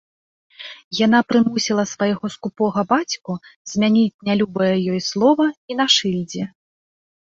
[1.05, 3.31] Яна прымусіла свайго скупога бацьку
[3.75, 6.43] змяніць нялюбае ёй слова і на шыльдзе.